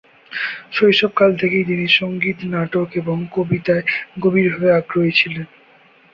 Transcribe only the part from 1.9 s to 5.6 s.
সংগীত, নাটক এবং কবিতায় গভীরভাবে আগ্রহী ছিলেন।